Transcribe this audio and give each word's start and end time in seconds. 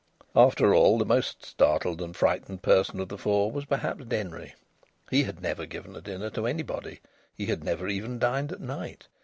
After 0.35 0.73
all, 0.73 0.97
the 0.97 1.05
most 1.05 1.45
startled 1.45 2.01
and 2.01 2.15
frightened 2.15 2.63
person 2.63 2.99
of 2.99 3.07
the 3.09 3.19
four 3.19 3.51
was 3.51 3.65
perhaps 3.65 4.03
Denry. 4.05 4.55
He 5.11 5.25
had 5.25 5.43
never 5.43 5.67
given 5.67 5.95
a 5.95 6.01
dinner 6.01 6.31
to 6.31 6.47
anybody. 6.47 7.01
He 7.35 7.45
had 7.45 7.63
never 7.63 7.87
even 7.87 8.17
dined 8.17 8.51
at 8.51 8.61
night. 8.61 9.07